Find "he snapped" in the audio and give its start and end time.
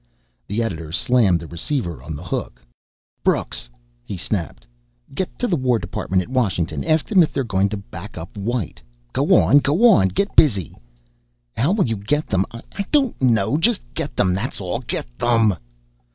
4.03-4.65